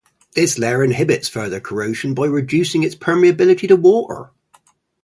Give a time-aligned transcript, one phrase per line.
[0.33, 4.31] This layer inhibits further corrosion by reducing its permeability to water.